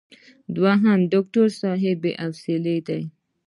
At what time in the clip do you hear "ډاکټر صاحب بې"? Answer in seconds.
1.11-2.11